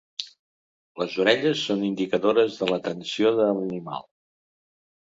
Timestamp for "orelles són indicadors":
1.25-2.59